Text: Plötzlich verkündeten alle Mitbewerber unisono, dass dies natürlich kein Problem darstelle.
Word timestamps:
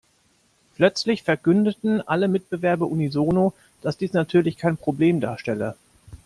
Plötzlich 0.77 1.21
verkündeten 1.21 2.01
alle 2.01 2.27
Mitbewerber 2.27 2.87
unisono, 2.87 3.53
dass 3.83 3.97
dies 3.97 4.13
natürlich 4.13 4.57
kein 4.57 4.75
Problem 4.75 5.21
darstelle. 5.21 5.75